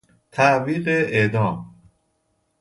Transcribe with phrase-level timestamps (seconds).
[0.31, 1.75] تعویق اعدام